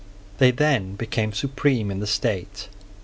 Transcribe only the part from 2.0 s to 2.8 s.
state.